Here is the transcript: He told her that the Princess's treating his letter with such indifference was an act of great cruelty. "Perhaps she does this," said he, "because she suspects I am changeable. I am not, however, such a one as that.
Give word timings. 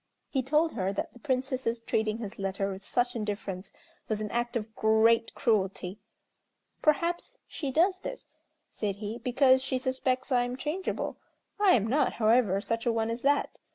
He 0.31 0.41
told 0.41 0.71
her 0.71 0.91
that 0.93 1.13
the 1.13 1.19
Princess's 1.19 1.79
treating 1.79 2.17
his 2.17 2.39
letter 2.39 2.71
with 2.71 2.83
such 2.83 3.15
indifference 3.15 3.71
was 4.09 4.19
an 4.19 4.31
act 4.31 4.55
of 4.55 4.75
great 4.75 5.31
cruelty. 5.35 5.99
"Perhaps 6.81 7.37
she 7.45 7.69
does 7.69 7.99
this," 7.99 8.25
said 8.71 8.95
he, 8.95 9.19
"because 9.19 9.61
she 9.61 9.77
suspects 9.77 10.31
I 10.31 10.41
am 10.43 10.57
changeable. 10.57 11.17
I 11.59 11.73
am 11.75 11.85
not, 11.85 12.13
however, 12.13 12.59
such 12.61 12.87
a 12.87 12.91
one 12.91 13.11
as 13.11 13.21
that. 13.21 13.59